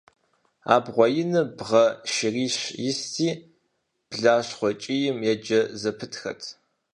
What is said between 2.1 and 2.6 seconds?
шырищ